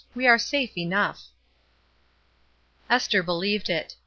We 0.15 0.25
are 0.25 0.39
safe 0.39 0.75
enough." 0.79 1.27
Esther 2.89 3.21
believed 3.21 3.69
it. 3.69 3.95